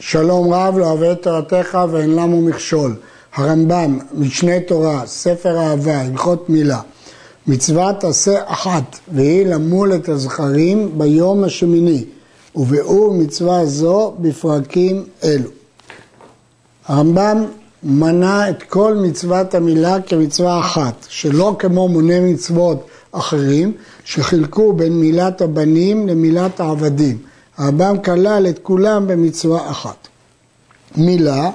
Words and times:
שלום 0.00 0.52
רב 0.54 0.78
לא 0.78 0.84
אוהב 0.84 1.02
את 1.02 1.22
תורתך 1.22 1.78
ואין 1.90 2.16
למו 2.16 2.42
מכשול. 2.42 2.96
הרמב"ם, 3.34 3.98
משנה 4.14 4.60
תורה, 4.60 5.06
ספר 5.06 5.58
אהבה, 5.58 6.00
הלכות 6.00 6.50
מילה. 6.50 6.80
מצוות 7.46 8.04
עשה 8.04 8.40
אחת, 8.46 8.98
והיא 9.12 9.46
למול 9.46 9.94
את 9.94 10.08
הזכרים 10.08 10.98
ביום 10.98 11.44
השמיני, 11.44 12.04
וביאור 12.56 13.14
מצווה 13.14 13.66
זו 13.66 14.14
בפרקים 14.18 15.04
אלו. 15.24 15.50
הרמב"ם 16.86 17.44
מנה 17.82 18.50
את 18.50 18.62
כל 18.62 18.94
מצוות 18.94 19.54
המילה 19.54 20.00
כמצווה 20.06 20.60
אחת, 20.60 21.06
שלא 21.08 21.56
כמו 21.58 21.88
מונה 21.88 22.20
מצוות 22.20 22.86
אחרים, 23.12 23.72
שחילקו 24.04 24.72
בין 24.72 25.00
מילת 25.00 25.40
הבנים 25.40 26.08
למילת 26.08 26.60
העבדים. 26.60 27.18
הרמב"ם 27.58 27.96
כלל 28.04 28.46
את 28.50 28.58
כולם 28.62 29.06
במצווה 29.06 29.70
אחת. 29.70 30.08
מילה, 30.96 31.50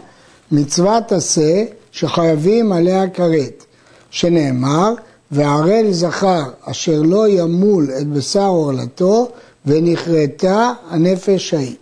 מצוות 0.51 1.11
עשה 1.11 1.63
שחייבים 1.91 2.71
עליה 2.71 3.09
כרת, 3.09 3.65
שנאמר, 4.11 4.93
וערל 5.31 5.91
זכר 5.91 6.43
אשר 6.65 7.01
לא 7.01 7.27
ימול 7.27 7.89
את 8.01 8.07
בשר 8.07 8.45
עורלתו 8.45 9.31
ונכרתה 9.65 10.71
הנפש 10.89 11.53
ההיא. 11.53 11.75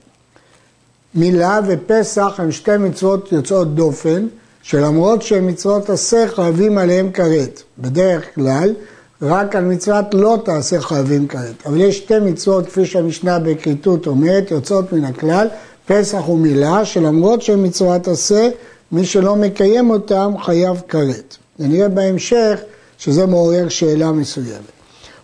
מילה 1.16 1.60
ופסח 1.68 2.34
הם 2.38 2.52
שתי 2.52 2.78
מצוות 2.78 3.32
יוצאות 3.32 3.76
דופן, 3.76 4.28
שלמרות 4.62 5.22
שהן 5.22 5.50
מצוות 5.50 5.90
עשה 5.90 6.26
חייבים 6.36 6.78
עליהן 6.78 7.12
כרת. 7.12 7.62
בדרך 7.80 8.36
כלל 8.36 8.74
רק 9.22 9.56
על 9.56 9.66
מצוות 9.66 10.06
לא 10.14 10.38
תעשה 10.46 10.82
חייבים 10.82 11.28
כרת. 11.28 11.66
אבל 11.66 11.82
יש 11.82 11.98
שתי 11.98 12.20
מצוות, 12.20 12.66
כפי 12.66 12.86
שהמשנה 12.86 13.40
בכריתות 13.40 14.08
אומרת, 14.08 14.52
יוצאות 14.52 14.94
מן 14.94 15.06
הכלל, 15.06 15.48
פסח 15.86 16.30
ומילה, 16.30 16.86
שלמרות 16.86 17.42
שהן 17.42 17.66
מצוות 17.66 18.08
עשה, 18.08 18.50
מי 18.92 19.06
שלא 19.06 19.36
מקיים 19.36 19.90
אותם 19.90 20.34
חייב 20.44 20.82
כרת. 20.88 21.38
ונראה 21.60 21.90
בהמשך 21.90 22.60
שזה 22.98 23.26
מעורר 23.26 23.70
שאלה 23.70 24.12
מסוימת. 24.12 24.72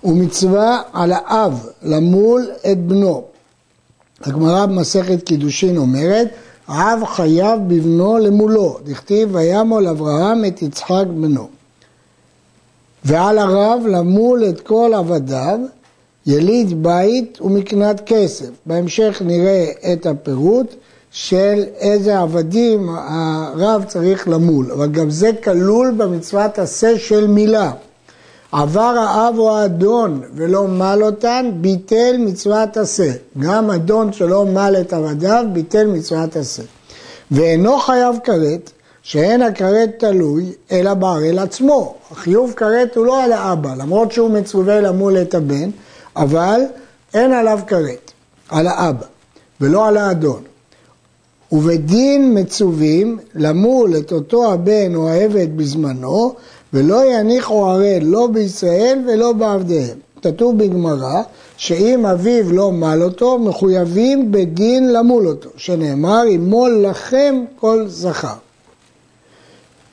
ומצווה 0.03 0.81
על 0.93 1.11
האב 1.15 1.65
למול 1.83 2.47
את 2.71 2.77
בנו. 2.77 3.23
הגמרא 4.21 4.65
במסכת 4.65 5.23
קידושין 5.23 5.77
אומרת, 5.77 6.27
האב 6.67 7.05
חייב 7.05 7.59
בבנו 7.67 8.17
למולו, 8.17 8.77
דכתיב 8.83 9.29
וימול 9.31 9.87
אברהם 9.87 10.45
את 10.45 10.61
יצחק 10.61 11.05
בנו. 11.07 11.56
ועל 13.07 13.37
הרב 13.37 13.81
למול 13.87 14.43
את 14.49 14.61
כל 14.61 14.91
עבדיו, 14.95 15.59
יליד 16.25 16.83
בית 16.83 17.41
ומקנת 17.41 18.01
כסף. 18.05 18.49
בהמשך 18.65 19.21
נראה 19.25 19.65
את 19.93 20.05
הפירוט 20.05 20.75
של 21.11 21.63
איזה 21.79 22.19
עבדים 22.19 22.89
הרב 22.89 23.83
צריך 23.87 24.27
למול, 24.27 24.71
אבל 24.71 24.87
גם 24.87 25.09
זה 25.09 25.31
כלול 25.43 25.91
במצוות 25.97 26.59
עשה 26.59 26.99
של 26.99 27.27
מילה. 27.27 27.71
עבר 28.51 28.81
האב 28.81 29.37
או 29.37 29.57
האדון 29.57 30.21
ולא 30.35 30.67
מל 30.67 30.99
אותן, 31.01 31.51
ביטל 31.61 32.15
מצוות 32.19 32.77
עשה. 32.77 33.11
גם 33.39 33.71
אדון 33.71 34.13
שלא 34.13 34.45
מל 34.45 34.75
את 34.81 34.93
עבדיו, 34.93 35.45
ביטל 35.53 35.87
מצוות 35.87 36.35
עשה. 36.35 36.63
ואינו 37.31 37.77
חייב 37.77 38.15
כרת, 38.23 38.71
שאין 39.07 39.41
הכרת 39.41 39.89
תלוי, 39.97 40.51
אלא 40.71 40.93
בערל 40.93 41.39
עצמו. 41.39 41.95
החיוב 42.11 42.53
כרת 42.55 42.95
הוא 42.95 43.05
לא 43.05 43.23
על 43.23 43.31
האבא, 43.31 43.75
למרות 43.75 44.11
שהוא 44.11 44.29
מצווה 44.29 44.81
למול 44.81 45.21
את 45.21 45.35
הבן, 45.35 45.69
אבל 46.15 46.61
אין 47.13 47.33
עליו 47.33 47.59
כרת, 47.67 48.11
על 48.49 48.67
האבא, 48.67 49.05
ולא 49.61 49.87
על 49.87 49.97
האדון. 49.97 50.41
ובדין 51.51 52.39
מצווים 52.39 53.17
למול 53.35 53.97
את 53.97 54.11
אותו 54.11 54.53
הבן 54.53 54.95
או 54.95 55.09
העבד 55.09 55.57
בזמנו, 55.57 56.33
ולא 56.73 57.05
יניחו 57.05 57.65
ערל 57.65 58.03
לא 58.03 58.27
בישראל 58.33 58.99
ולא 59.07 59.31
בעבדיהם. 59.31 59.97
כתוב 60.21 60.57
בגמרא 60.57 61.21
שאם 61.57 62.05
אביו 62.05 62.53
לא 62.53 62.71
מל 62.71 63.03
אותו, 63.03 63.39
מחויבים 63.39 64.31
בדין 64.31 64.93
למול 64.93 65.27
אותו, 65.27 65.49
שנאמר, 65.57 66.23
ימול 66.25 66.85
לכם 66.89 67.43
כל 67.59 67.83
זכר. 67.87 68.46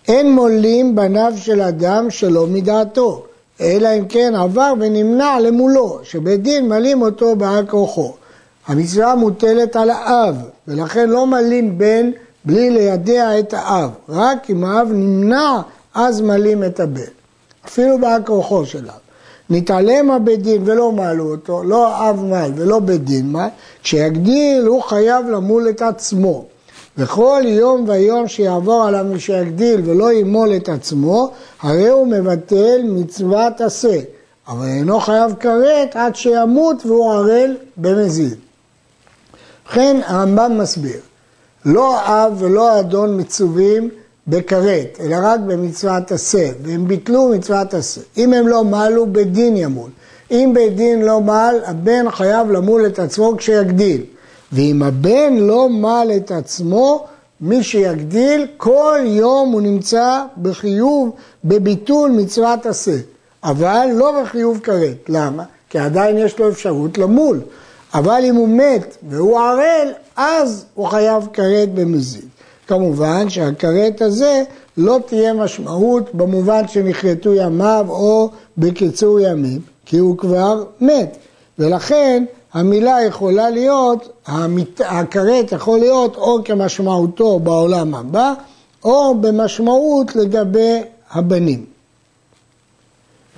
אין 0.08 0.32
מולים 0.32 0.94
בניו 0.94 1.32
של 1.36 1.60
אדם 1.60 2.10
שלא 2.10 2.46
מדעתו, 2.46 3.22
אלא 3.60 3.88
אם 3.98 4.04
כן 4.08 4.34
עבר 4.34 4.72
ונמנע 4.80 5.40
למולו, 5.40 5.98
שבית 6.02 6.42
דין 6.42 6.68
מלים 6.68 7.02
אותו 7.02 7.36
בעל 7.36 7.66
כוחו. 7.66 8.12
המצווה 8.66 9.14
מוטלת 9.14 9.76
על 9.76 9.90
האב, 9.90 10.36
ולכן 10.68 11.10
לא 11.10 11.26
מלים 11.26 11.78
בן 11.78 12.10
בלי 12.44 12.70
לידע 12.70 13.38
את 13.38 13.54
האב, 13.56 13.90
רק 14.08 14.50
אם 14.50 14.64
האב 14.64 14.88
נמנע 14.92 15.60
אז 15.94 16.20
מלים 16.20 16.64
את 16.64 16.80
הבן, 16.80 17.02
אפילו 17.66 17.98
בעל 17.98 18.22
כוחו 18.26 18.66
של 18.66 18.88
אב. 18.88 19.04
נתעלם 19.50 20.10
הבית 20.10 20.42
דין 20.42 20.62
ולא 20.64 20.92
מעלו 20.92 21.30
אותו, 21.30 21.62
לא 21.62 21.94
האב 21.94 22.24
מל 22.24 22.50
ולא 22.54 22.78
בית 22.78 23.04
דין 23.04 23.32
מל, 23.32 23.48
כשיגדיל 23.82 24.66
הוא 24.66 24.82
חייב 24.82 25.26
למול 25.28 25.68
את 25.68 25.82
עצמו. 25.82 26.44
וכל 26.98 27.42
יום 27.44 27.88
ויום 27.88 28.28
שיעבור 28.28 28.84
עליו 28.84 29.04
מי 29.04 29.20
שיגדיל 29.20 29.80
ולא 29.84 30.12
ימול 30.12 30.56
את 30.56 30.68
עצמו, 30.68 31.30
הרי 31.62 31.88
הוא 31.88 32.06
מבטל 32.06 32.80
מצוות 32.84 33.60
עשה, 33.60 33.98
אבל 34.48 34.66
אינו 34.66 35.00
חייב 35.00 35.34
כרת 35.40 35.96
עד 35.96 36.16
שימות 36.16 36.86
והוא 36.86 37.12
ערל 37.12 37.56
במזיד. 37.76 38.34
ובכן 39.66 40.00
הרמב"ם 40.06 40.58
מסביר, 40.58 41.00
לא 41.64 42.00
אב 42.00 42.36
ולא 42.38 42.80
אדון 42.80 43.20
מצווים 43.20 43.90
בכרת, 44.26 44.98
אלא 45.00 45.16
רק 45.22 45.40
במצוות 45.40 46.12
עשה, 46.12 46.48
והם 46.62 46.88
ביטלו 46.88 47.28
מצוות 47.28 47.74
עשה. 47.74 48.00
אם 48.16 48.32
הם 48.32 48.48
לא 48.48 48.64
מלו, 48.64 49.06
בית 49.06 49.32
דין 49.32 49.56
ימול. 49.56 49.90
אם 50.30 50.50
בית 50.54 50.76
דין 50.76 51.02
לא 51.02 51.20
מל, 51.20 51.56
הבן 51.64 52.10
חייב 52.10 52.50
למול 52.50 52.86
את 52.86 52.98
עצמו 52.98 53.34
כשיגדיל. 53.38 54.00
ואם 54.52 54.82
הבן 54.82 55.36
לא 55.36 55.68
מל 55.68 56.10
את 56.16 56.30
עצמו, 56.30 57.06
מי 57.40 57.62
שיגדיל, 57.62 58.46
כל 58.56 58.98
יום 59.04 59.52
הוא 59.52 59.60
נמצא 59.60 60.22
בחיוב, 60.42 61.10
בביטול 61.44 62.10
מצוות 62.10 62.66
עשה. 62.66 62.96
אבל 63.44 63.88
לא 63.94 64.22
בחיוב 64.22 64.60
כרת. 64.62 65.04
למה? 65.08 65.44
כי 65.70 65.78
עדיין 65.78 66.18
יש 66.18 66.38
לו 66.38 66.48
אפשרות 66.48 66.98
למול. 66.98 67.40
אבל 67.94 68.20
אם 68.24 68.34
הוא 68.34 68.48
מת 68.48 68.96
והוא 69.08 69.40
ערל, 69.40 69.92
אז 70.16 70.64
הוא 70.74 70.86
חייב 70.86 71.28
כרת 71.32 71.74
במזיד. 71.74 72.24
כמובן 72.66 73.30
שהכרת 73.30 74.02
הזה 74.02 74.42
לא 74.76 74.98
תהיה 75.06 75.34
משמעות 75.34 76.14
במובן 76.14 76.68
שנכרתו 76.68 77.34
ימיו 77.34 77.86
או 77.88 78.30
בקיצור 78.58 79.20
ימים, 79.20 79.60
כי 79.86 79.98
הוא 79.98 80.18
כבר 80.18 80.64
מת. 80.80 81.16
ולכן 81.58 82.24
המילה 82.54 83.02
יכולה 83.06 83.50
להיות, 83.50 84.08
הכרת 84.78 85.52
יכול 85.52 85.78
להיות 85.78 86.16
או 86.16 86.44
כמשמעותו 86.44 87.38
בעולם 87.38 87.94
הבא, 87.94 88.32
או 88.84 89.14
במשמעות 89.20 90.16
לגבי 90.16 90.80
הבנים. 91.10 91.64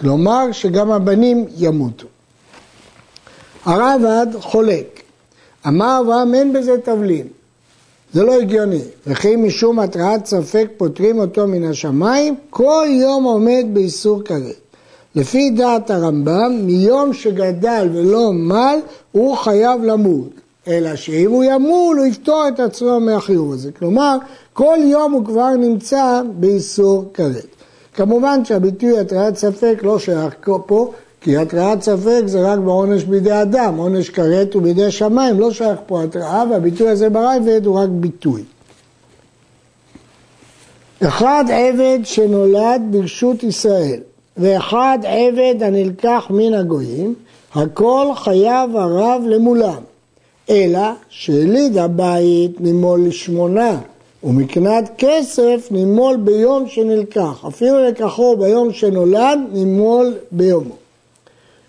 כלומר 0.00 0.52
שגם 0.52 0.90
הבנים 0.90 1.46
ימותו. 1.56 2.06
הרב"ד 3.64 4.26
חולק. 4.40 5.02
אמר 5.66 6.00
אברהם 6.04 6.34
אין 6.34 6.52
בזה 6.52 6.80
תבלין. 6.84 7.26
זה 8.12 8.22
לא 8.22 8.40
הגיוני. 8.40 8.82
וכי 9.06 9.36
משום 9.36 9.78
התרעת 9.78 10.26
ספק 10.26 10.68
פותרים 10.76 11.18
אותו 11.18 11.46
מן 11.46 11.64
השמיים, 11.64 12.34
כל 12.50 12.86
יום 12.90 13.24
עומד 13.24 13.64
באיסור 13.72 14.22
כרת. 14.22 14.65
לפי 15.16 15.50
דעת 15.50 15.90
הרמב"ם, 15.90 16.60
מיום 16.62 17.12
שגדל 17.12 17.88
ולא 17.92 18.32
מל, 18.32 18.78
הוא 19.12 19.36
חייב 19.36 19.84
למות. 19.84 20.30
אלא 20.68 20.96
שאם 20.96 21.30
הוא 21.30 21.44
ימול, 21.44 21.98
הוא 21.98 22.06
יפטור 22.06 22.44
את 22.48 22.60
עצמו 22.60 23.00
מהחיוב 23.00 23.52
הזה. 23.52 23.72
כלומר, 23.72 24.16
כל 24.52 24.78
יום 24.82 25.12
הוא 25.12 25.24
כבר 25.24 25.50
נמצא 25.50 26.22
באיסור 26.34 27.04
כרת. 27.14 27.46
כמובן 27.94 28.44
שהביטוי 28.44 28.98
התראת 28.98 29.36
ספק 29.36 29.80
לא 29.82 29.98
שייך 29.98 30.34
פה, 30.66 30.92
כי 31.20 31.36
התראת 31.36 31.82
ספק 31.82 32.22
זה 32.26 32.52
רק 32.52 32.58
בעונש 32.58 33.04
בידי 33.04 33.42
אדם, 33.42 33.76
עונש 33.76 34.10
כרת 34.10 34.54
הוא 34.54 34.62
בידי 34.62 34.90
שמיים, 34.90 35.40
לא 35.40 35.52
שייך 35.52 35.78
פה 35.86 36.02
התראה, 36.02 36.44
והביטוי 36.50 36.88
הזה 36.88 37.10
בראב"ד 37.10 37.66
הוא 37.66 37.78
רק 37.78 37.88
ביטוי. 37.88 38.42
אחד 41.02 41.44
עבד 41.52 41.98
שנולד 42.04 42.82
ברשות 42.90 43.42
ישראל, 43.42 44.00
ואחד 44.38 44.98
עבד 45.04 45.54
הנלקח 45.60 46.26
מן 46.30 46.54
הגויים, 46.54 47.14
הכל 47.54 48.06
חייב 48.16 48.76
הרב 48.76 49.22
למולם. 49.26 49.82
אלא 50.50 50.88
שיליד 51.10 51.78
הבית 51.78 52.60
נימול 52.60 53.06
לשמונה, 53.06 53.78
ומקנת 54.24 54.90
כסף 54.98 55.68
נימול 55.70 56.16
ביום 56.16 56.68
שנלקח. 56.68 57.44
אפילו 57.48 57.84
לקחו 57.84 58.36
ביום 58.36 58.72
שנולד, 58.72 59.38
נימול 59.52 60.14
ביומו. 60.30 60.74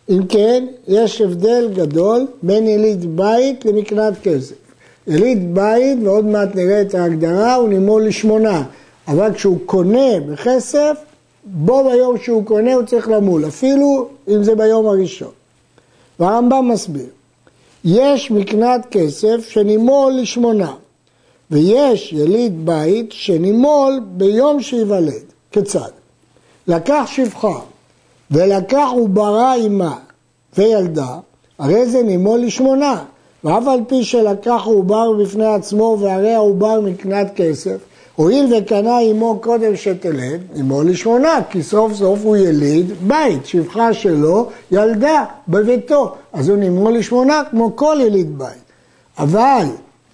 אם 0.09 0.27
כן, 0.29 0.65
יש 0.87 1.21
הבדל 1.21 1.69
גדול 1.73 2.27
בין 2.43 2.67
יליד 2.67 3.17
בית 3.17 3.65
למקנת 3.65 4.13
כסף. 4.23 4.55
יליד 5.07 5.55
בית, 5.55 5.97
ועוד 6.03 6.25
מעט 6.25 6.55
נראה 6.55 6.81
את 6.81 6.95
ההגדרה, 6.95 7.55
הוא 7.55 7.69
נימול 7.69 8.05
לשמונה. 8.05 8.63
אבל 9.07 9.33
כשהוא 9.33 9.57
קונה 9.65 10.19
בכסף, 10.27 10.97
בו 11.43 11.83
ביום 11.83 12.17
שהוא 12.17 12.45
קונה 12.45 12.73
הוא 12.73 12.83
צריך 12.83 13.09
למול, 13.09 13.47
אפילו 13.47 14.07
אם 14.27 14.43
זה 14.43 14.55
ביום 14.55 14.87
הראשון. 14.87 15.31
והרמב"ם 16.19 16.69
מסביר, 16.71 17.07
יש 17.85 18.31
מקנת 18.31 18.87
כסף 18.91 19.49
שנימול 19.49 20.13
לשמונה, 20.13 20.73
ויש 21.51 22.13
יליד 22.13 22.65
בית 22.65 23.11
שנימול 23.11 23.99
ביום 24.05 24.61
שייוולד. 24.61 25.23
כיצד? 25.51 25.89
לקח 26.67 27.03
שפחה 27.07 27.59
ולקח 28.31 28.87
עוברה 28.91 29.55
עמה 29.55 29.97
וילדה, 30.57 31.17
הרי 31.59 31.89
זה 31.89 32.03
נימול 32.03 32.39
לשמונה, 32.39 33.03
ואף 33.43 33.67
על 33.67 33.79
פי 33.87 34.03
שלקח 34.03 34.61
עובר 34.65 35.11
בפני 35.11 35.45
עצמו 35.45 35.97
והרי 35.99 36.33
העובר 36.33 36.81
מקנת 36.81 37.27
כסף, 37.35 37.77
הואיל 38.17 38.53
וקנה 38.53 38.97
עמו 38.99 39.39
קודם 39.41 39.75
שתלד, 39.75 40.41
עמו 40.55 40.83
לשמונה, 40.83 41.39
כי 41.49 41.63
סוף 41.63 41.93
סוף 41.93 42.19
הוא 42.23 42.37
יליד 42.37 42.91
בית, 43.01 43.45
שפחה 43.45 43.93
שלו 43.93 44.49
ילדה 44.71 45.25
בביתו, 45.47 46.15
אז 46.33 46.49
הוא 46.49 46.57
נמרו 46.57 46.89
לשמונה 46.89 47.41
כמו 47.51 47.75
כל 47.75 47.97
יליד 48.01 48.37
בית. 48.37 48.63
אבל 49.17 49.65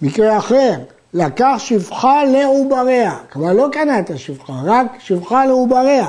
מקרה 0.02 0.38
אחר, 0.38 0.72
לקח 1.14 1.54
שפחה 1.58 2.24
לעובריה, 2.24 3.16
כלומר 3.32 3.52
לא 3.52 3.68
קנה 3.72 4.00
את 4.00 4.10
השפחה, 4.10 4.52
רק 4.64 4.86
שפחה 4.98 5.46
לעובריה, 5.46 6.06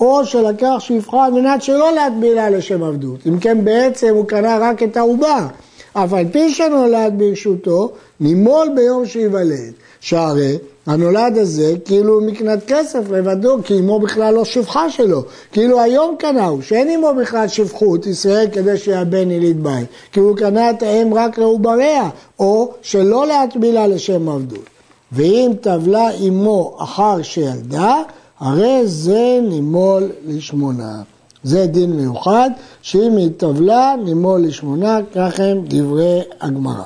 או 0.00 0.24
שלקח 0.24 0.76
שפחה 0.78 1.24
על 1.24 1.32
מנת 1.32 1.62
שלא 1.62 1.92
להטבילה 1.92 2.50
לשם 2.50 2.82
עבדות, 2.82 3.26
אם 3.26 3.38
כן 3.38 3.64
בעצם 3.64 4.14
הוא 4.14 4.26
קנה 4.26 4.58
רק 4.60 4.82
את 4.82 4.96
העובר, 4.96 5.46
אף 5.92 6.12
על 6.12 6.24
פי 6.32 6.50
שנולד 6.50 7.12
ברשותו, 7.16 7.92
נימול 8.20 8.68
ביום 8.74 9.06
שייוולד, 9.06 9.72
שהרי 10.02 10.58
הנולד 10.86 11.38
הזה 11.38 11.74
כאילו 11.84 12.20
מקנת 12.20 12.58
כסף 12.66 13.10
לבדו, 13.10 13.58
כי 13.64 13.78
אמו 13.78 14.00
בכלל 14.00 14.34
לא 14.34 14.44
שפחה 14.44 14.90
שלו. 14.90 15.22
כאילו 15.52 15.80
היום 15.80 16.16
קנה 16.18 16.46
הוא, 16.46 16.62
שאין 16.62 16.88
אמו 16.90 17.14
בכלל 17.20 17.48
שפחות 17.48 18.06
ישראל 18.06 18.46
כדי 18.52 18.78
שיהיה 18.78 19.04
בן 19.04 19.30
יליד 19.30 19.62
בית. 19.62 19.86
כי 20.12 20.20
הוא 20.20 20.36
קנה 20.36 20.70
את 20.70 20.82
האם 20.82 21.14
רק 21.14 21.38
לעובריה, 21.38 22.08
או 22.38 22.72
שלא 22.82 23.26
להטבילה 23.26 23.86
לשם 23.86 24.28
עבדות. 24.28 24.64
ואם 25.12 25.52
טבלה 25.60 26.10
אמו 26.10 26.76
אחר 26.78 27.22
שילדה, 27.22 27.94
הרי 28.40 28.86
זה 28.86 29.38
נימול 29.42 30.10
לשמונה. 30.26 31.02
זה 31.44 31.66
דין 31.66 31.92
מיוחד, 31.92 32.50
שאם 32.82 33.16
היא 33.16 33.30
טבלה, 33.36 33.94
נימול 34.04 34.40
לשמונה, 34.40 34.98
כך 35.14 35.40
הם 35.40 35.64
דברי 35.68 36.20
הגמרא. 36.40 36.84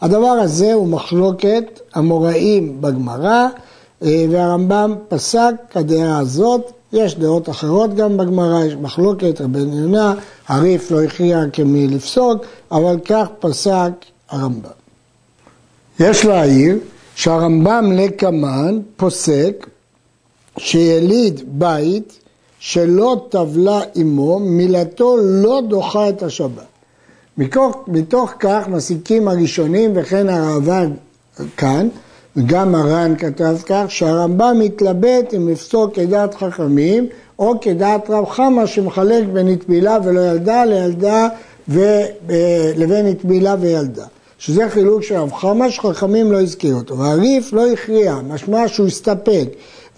הדבר 0.00 0.26
הזה 0.26 0.72
הוא 0.72 0.88
מחלוקת 0.88 1.80
המוראים 1.94 2.80
בגמרא, 2.80 3.46
אה, 4.02 4.24
והרמב"ם 4.30 4.94
פסק 5.08 5.54
כדעה 5.70 6.18
הזאת. 6.18 6.72
יש 6.92 7.14
דעות 7.14 7.48
אחרות 7.48 7.94
גם 7.94 8.16
בגמרא, 8.16 8.64
יש 8.64 8.74
מחלוקת, 8.74 9.40
רבן 9.40 9.72
יונה, 9.72 10.14
הריף 10.48 10.90
לא 10.90 11.02
הכריע 11.02 11.40
כמי 11.52 11.88
לפסוק, 11.88 12.44
אבל 12.72 12.96
כך 13.04 13.26
פסק 13.38 13.90
הרמב"ם. 14.30 14.70
יש 16.00 16.24
להעיר 16.24 16.78
שהרמב"ם 17.14 17.92
לקמן 17.92 18.80
פוסק 18.96 19.66
שיליד 20.58 21.40
בית 21.46 22.18
שלא 22.58 23.26
טבלה 23.28 23.80
עמו, 23.94 24.38
מילתו 24.38 25.16
לא 25.20 25.60
דוחה 25.68 26.08
את 26.08 26.22
השבת. 26.22 26.75
מתוך, 27.38 27.84
מתוך 27.86 28.32
כך 28.38 28.68
מסיקים 28.68 29.28
הראשונים 29.28 29.92
וכן 29.94 30.28
הרעב"ד 30.28 30.88
כאן, 31.56 31.88
וגם 32.36 32.74
הר"ן 32.74 33.14
כתב 33.18 33.56
כך, 33.66 33.84
שהרמב"ם 33.88 34.56
מתלבט 34.58 35.34
אם 35.36 35.48
לפסוק 35.48 35.94
כדעת 35.94 36.34
חכמים 36.34 37.06
או 37.38 37.60
כדעת 37.60 38.10
רב 38.10 38.24
חמא 38.24 38.66
שמחלק 38.66 39.24
בין 39.32 39.48
נטבילה 39.48 39.98
ולא 40.04 40.20
ילדה 40.20 40.64
לילדה 40.64 41.28
ו... 41.68 41.80
אה, 42.30 42.72
לבין 42.76 43.06
נטבילה 43.06 43.56
וילדה. 43.60 44.04
שזה 44.38 44.68
חילוק 44.68 45.02
של 45.02 45.14
רב 45.14 45.32
חמא 45.32 45.70
שחכמים 45.70 46.32
לא 46.32 46.40
הזכירו 46.40 46.78
אותו. 46.78 46.98
והריף 46.98 47.52
לא 47.52 47.66
הכריע, 47.72 48.16
משמע 48.28 48.68
שהוא 48.68 48.86
הסתפק. 48.86 49.48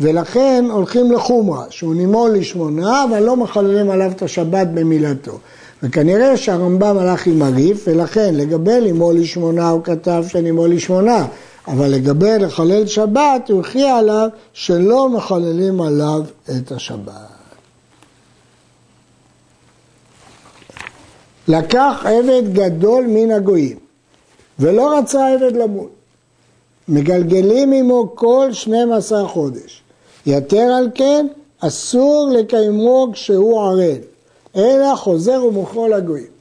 ולכן 0.00 0.64
הולכים 0.70 1.12
לחומרה, 1.12 1.64
שהוא 1.70 1.94
נימול 1.94 2.30
לשמונה, 2.30 3.04
אבל 3.04 3.22
לא 3.22 3.36
מחללים 3.36 3.90
עליו 3.90 4.10
את 4.10 4.22
השבת 4.22 4.66
במילתו. 4.66 5.38
וכנראה 5.82 6.36
שהרמב"ם 6.36 6.98
הלך 6.98 7.26
עם 7.26 7.42
הריף, 7.42 7.84
ולכן 7.86 8.34
לגבי 8.34 8.80
לימול 8.80 9.14
לשמונה 9.14 9.68
הוא 9.68 9.84
כתב 9.84 10.24
שנימול 10.28 10.70
לשמונה, 10.70 11.26
אבל 11.66 11.88
לגבי 11.88 12.38
לחלל 12.38 12.86
שבת 12.86 13.50
הוא 13.50 13.60
הכריע 13.60 13.96
עליו 13.96 14.28
שלא 14.52 15.08
מחללים 15.08 15.80
עליו 15.80 16.22
את 16.50 16.72
השבת. 16.72 17.38
לקח 21.48 22.04
עבד 22.04 22.52
גדול 22.52 23.04
מן 23.08 23.30
הגויים 23.30 23.78
ולא 24.58 24.98
רצה 24.98 25.34
עבד 25.34 25.56
למול. 25.56 25.88
מגלגלים 26.88 27.72
עמו 27.72 28.12
כל 28.14 28.48
12 28.52 29.28
חודש. 29.28 29.82
יתר 30.26 30.56
על 30.78 30.88
כן, 30.94 31.26
אסור 31.60 32.30
לקיימו 32.32 33.08
כשהוא 33.12 33.60
ערל. 33.60 33.98
אלא 34.56 34.94
חוזר 34.96 35.44
ומוכרו 35.44 35.88
לגויים. 35.88 36.38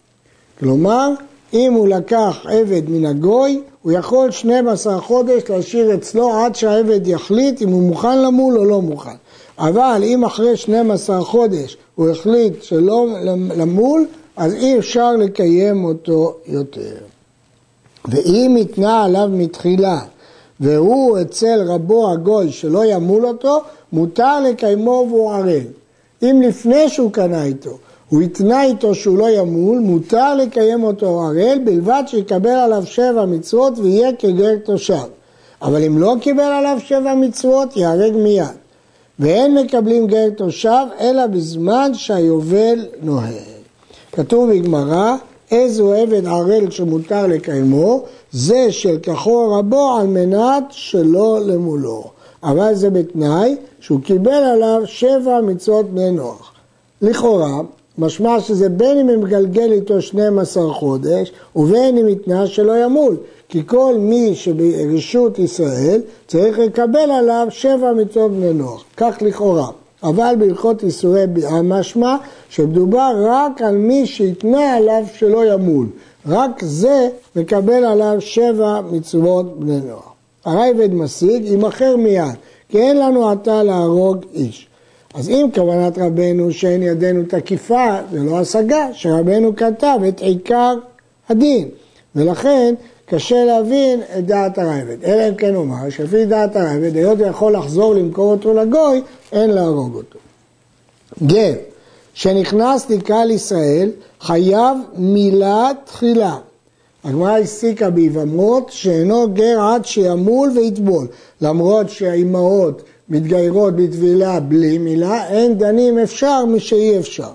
כלומר, 0.60 1.10
אם 1.54 1.74
הוא 1.74 1.88
לקח 1.88 2.46
עבד 2.50 2.90
מן 2.90 3.06
הגוי, 3.06 3.62
הוא 3.82 3.92
יכול 3.92 4.32
12 4.32 5.02
חודש 5.02 5.42
להשאיר 5.50 5.96
אצלו 5.96 6.34
עד 6.34 6.56
שהעבד 6.56 7.08
יחליט 7.08 7.62
אם 7.62 7.70
הוא 7.70 7.82
מוכן 7.82 8.22
למול 8.22 8.58
או 8.58 8.66
לא 8.66 8.82
מוכן. 8.82 9.16
אבל 9.60 10.02
אם 10.04 10.26
אחרי 10.26 10.58
12 10.58 11.22
חודש 11.22 11.78
הוא 11.96 12.10
החליט 12.10 12.64
שלא 12.64 13.08
למול, 13.56 14.06
אז 14.38 14.54
אי 14.54 14.80
אפשר 14.80 15.12
לקיים 15.12 15.86
אותו 15.86 16.34
יותר. 16.46 16.96
ואם 18.06 18.58
התנה 18.62 19.04
עליו 19.04 19.30
מתחילה 19.32 20.00
והוא 20.60 21.22
אצל 21.22 21.64
רבו 21.68 22.12
הגוי 22.12 22.52
שלא 22.52 22.86
ימול 22.86 23.26
אותו, 23.26 23.62
מותר 23.94 24.40
לקיימו 24.40 25.08
והוא 25.10 25.34
ערל. 25.34 25.64
אם 26.24 26.42
לפני 26.46 26.90
שהוא 26.90 27.12
קנה 27.12 27.44
איתו 27.44 27.78
הוא 28.10 28.22
התנה 28.22 28.64
איתו 28.64 28.96
שהוא 28.96 29.18
לא 29.18 29.30
ימול, 29.30 29.80
מותר 29.80 30.36
לקיים 30.36 30.84
אותו 30.84 31.22
ערל, 31.22 31.60
בלבד 31.66 32.04
שיקבל 32.08 32.50
עליו 32.50 32.84
שבע 32.86 33.26
מצוות 33.26 33.80
ויהיה 33.80 34.14
כגר 34.20 34.56
תושב. 34.64 35.08
אבל 35.62 35.84
אם 35.84 35.98
לא 35.98 36.16
קיבל 36.22 36.44
עליו 36.44 36.78
שבע 36.86 37.16
מצוות, 37.16 37.78
ייהרג 37.78 38.14
מיד. 38.14 38.48
ואין 39.20 39.58
מקבלים 39.58 40.08
גר 40.08 40.30
תושב, 40.30 40.86
אלא 41.00 41.28
בזמן 41.28 41.92
שהיובל 41.94 42.86
נוהג. 43.02 43.58
כתוב 44.12 44.50
בגמרא, 44.52 45.16
איזו 45.52 45.94
עבד 45.94 46.26
ערל 46.26 46.70
שמותר 46.70 47.28
לקיימו, 47.28 48.04
זה 48.32 48.72
של 48.72 48.98
כחור 49.04 49.58
רבו 49.58 49.98
על 50.00 50.08
מנת 50.08 50.64
שלא 50.70 51.40
למולו. 51.46 52.04
אבל 52.44 52.74
זה 52.76 52.90
בתנאי 52.90 53.56
שהוא 53.80 54.02
קיבל 54.02 54.32
עליו 54.32 54.82
שבע 54.86 55.42
מצוות 55.42 55.86
בני 55.90 56.12
נוח. 56.12 56.54
לכאורה, 57.02 57.62
משמע 57.98 58.40
שזה 58.40 58.70
בין 58.70 59.10
אם 59.10 59.22
מגלגל 59.22 59.72
איתו 59.72 60.02
12 60.02 60.74
חודש 60.74 61.32
ובין 61.56 61.98
אם 61.98 62.10
יתנה 62.10 62.48
שלא 62.48 62.84
ימול. 62.84 63.18
כי 63.50 63.62
כל 63.66 63.96
מי 64.00 64.36
שברשות 64.36 65.40
ישראל 65.40 66.02
צריך 66.28 66.60
לקבל 66.60 67.12
עליו 67.12 67.48
שבע 67.50 67.94
מצוות 67.94 68.32
בני 68.32 68.54
נוח. 68.54 68.84
כך 68.98 69.18
לכאורה. 69.22 69.68
אבל 70.04 70.36
בהלכות 70.40 70.84
איסורי 70.84 71.28
ביאה 71.28 71.62
משמע 71.62 72.16
שמדובר 72.50 73.12
רק 73.26 73.62
על 73.62 73.78
מי 73.78 74.06
שיתנה 74.06 74.74
עליו 74.74 75.04
שלא 75.14 75.54
ימול. 75.54 75.88
רק 76.28 76.64
זה 76.64 77.10
מקבל 77.36 77.86
עליו 77.86 78.18
שבע 78.20 78.82
מצוות 78.92 79.60
בני 79.60 79.80
נוח. 79.80 80.14
הרייבד 80.46 80.94
משיג, 80.94 81.46
יימכר 81.46 81.96
מיד, 81.96 82.36
כי 82.70 82.78
אין 82.78 82.98
לנו 82.98 83.30
עתה 83.30 83.64
להרוג 83.64 84.18
איש. 84.34 84.68
אז 85.18 85.30
אם 85.30 85.50
כוונת 85.56 85.98
רבנו 85.98 86.52
שאין 86.52 86.84
ידינו 86.84 87.24
תקיפה, 87.30 87.98
זה 88.12 88.20
לא 88.20 88.40
השגה, 88.40 88.88
שרבנו 88.94 89.56
כתב 89.56 90.00
את 90.08 90.20
עיקר 90.20 90.74
הדין. 91.30 91.70
ולכן 92.16 92.76
קשה 93.06 93.46
להבין 93.46 94.02
את 94.18 94.26
דעת 94.26 94.58
הרייבד. 94.58 95.04
אלא 95.04 95.30
אם 95.30 95.36
כן 95.36 95.56
אומר 95.56 95.90
שלפי 95.90 96.26
דעת 96.26 96.56
הרייבד, 96.56 96.96
היות 96.96 97.20
ויכול 97.20 97.54
לחזור 97.54 97.96
למכור 97.96 98.32
אותו 98.32 98.54
לגוי, 98.54 99.02
אין 99.32 99.50
להרוג 99.50 99.96
אותו. 99.96 100.20
גר 101.24 101.54
שנכנס 102.14 102.90
לקהל 102.90 103.32
ישראל 103.32 103.92
חייב 104.22 104.78
מילה 104.96 105.72
תחילה. 105.86 106.38
הגמרא 107.04 107.38
הסיקה 107.38 107.90
ביבמות 107.90 108.72
שאינו 108.72 109.34
גר 109.34 109.62
עד 109.62 109.86
שימול 109.86 110.50
ויטבול, 110.56 111.08
למרות 111.42 111.90
שהאימהות 111.90 112.82
מתגיירות 113.10 113.76
בטבילה 113.76 114.40
בלי 114.40 114.78
מילה, 114.78 115.28
אין 115.28 115.58
דנים 115.58 116.00
אפשר 116.00 116.46
משאי 116.46 117.00
אפשר. 117.00 117.30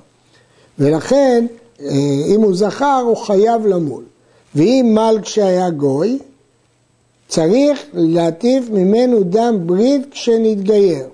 ולכן, 0.79 1.47
אה, 1.81 1.88
אם 2.26 2.41
הוא 2.41 2.55
זכר, 2.55 3.02
הוא 3.07 3.17
חייב 3.17 3.67
למול. 3.67 4.05
ואם 4.55 4.93
מל 4.95 5.19
כשהיה 5.23 5.71
גוי, 5.71 6.19
צריך 7.29 7.81
להטיף 7.93 8.71
ממנו 8.71 9.23
דם 9.23 9.59
ברית 9.67 10.02
כשנתגייר. 10.11 11.07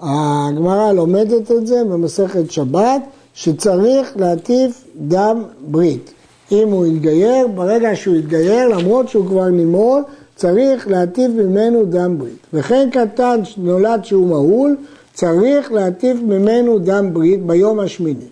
הגמרא 0.00 0.92
לומדת 0.92 1.50
את 1.52 1.66
זה 1.66 1.84
במסכת 1.84 2.50
שבת, 2.50 3.02
שצריך 3.34 4.12
להטיף 4.16 4.84
דם 4.96 5.42
ברית. 5.66 6.10
אם 6.52 6.68
הוא 6.68 6.86
יתגייר, 6.86 7.46
ברגע 7.46 7.96
שהוא 7.96 8.16
יתגייר, 8.16 8.68
למרות 8.68 9.08
שהוא 9.08 9.26
כבר 9.26 9.48
נימול, 9.48 10.02
צריך 10.36 10.88
להטיף 10.88 11.30
ממנו 11.30 11.84
דם 11.84 12.18
ברית. 12.18 12.46
וכן 12.52 12.88
קטן 12.92 13.44
שנולד 13.44 14.04
שהוא 14.04 14.26
מהול, 14.26 14.76
צריך 15.12 15.72
להטיף 15.72 16.16
ממנו 16.22 16.78
דם 16.78 17.10
ברית 17.12 17.46
ביום 17.46 17.80
השמיני. 17.80 18.24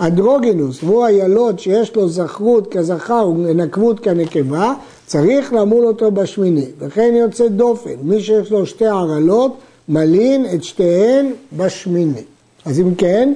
אנדרוגינוס, 0.00 0.84
והוא 0.84 1.04
הילוד 1.04 1.58
שיש 1.58 1.96
לו 1.96 2.08
זכרות 2.08 2.72
כזכר 2.72 3.28
ונקבות 3.28 4.00
כנקבה, 4.00 4.74
צריך 5.06 5.52
למול 5.52 5.86
אותו 5.86 6.10
בשמיני. 6.10 6.66
וכן 6.78 7.14
יוצא 7.14 7.48
דופן, 7.48 7.94
מי 8.02 8.20
שיש 8.20 8.50
לו 8.50 8.66
שתי 8.66 8.86
ערלות, 8.86 9.56
מלין 9.88 10.46
את 10.54 10.64
שתיהן 10.64 11.32
בשמיני. 11.56 12.22
אז 12.64 12.80
אם 12.80 12.94
כן, 12.94 13.34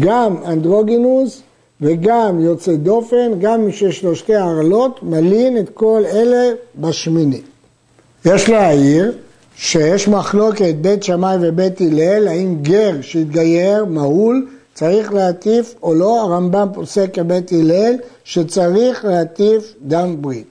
גם 0.00 0.36
אנדרוגינוס 0.46 1.42
וגם 1.80 2.40
יוצא 2.40 2.74
דופן, 2.74 3.30
גם 3.40 3.64
מי 3.64 3.72
שיש 3.72 4.04
לו 4.04 4.16
שתי 4.16 4.34
ערלות, 4.34 5.02
מלין 5.02 5.58
את 5.58 5.70
כל 5.74 6.02
אלה 6.06 6.52
בשמיני. 6.76 7.40
יש 8.24 8.48
להעיר 8.48 9.12
שיש 9.56 10.08
מחלוקת 10.08 10.74
בית 10.80 11.02
שמאי 11.02 11.36
ובית 11.40 11.80
הלל, 11.80 12.28
האם 12.28 12.56
גר 12.62 13.00
שהתגייר, 13.00 13.84
מהול, 13.84 14.46
צריך 14.74 15.12
להטיף 15.12 15.74
או 15.82 15.94
לא, 15.94 16.20
הרמב"ם 16.20 16.68
פוסק 16.74 17.14
כבית 17.14 17.52
הלל 17.52 17.94
שצריך 18.24 19.04
להטיף 19.04 19.74
דם 19.82 20.16
ברית. 20.20 20.46